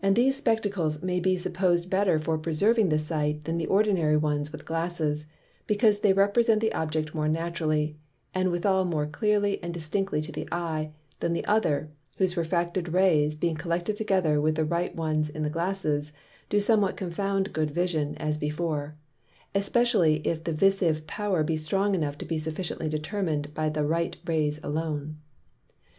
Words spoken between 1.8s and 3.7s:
better for preserving the Sight, than the